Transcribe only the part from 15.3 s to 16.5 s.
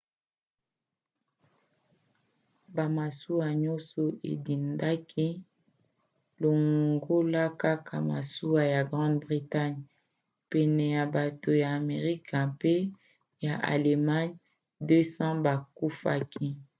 bakufaki